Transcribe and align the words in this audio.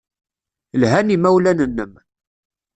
Lhan 0.79 1.07
yimawlan-nnem. 1.11 1.93